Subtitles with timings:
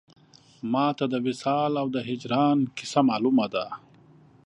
[0.71, 3.65] ما ته د وصال او د هجران کیسه مالومه ده